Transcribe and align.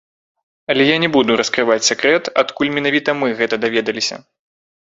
Але 0.73 0.83
я 0.87 0.95
не 1.03 1.09
буду 1.15 1.31
раскрываць 1.43 1.87
сакрэт, 1.91 2.31
адкуль 2.45 2.73
менавіта 2.81 3.17
мы 3.23 3.33
гэта 3.43 3.55
даведаліся. 3.67 4.15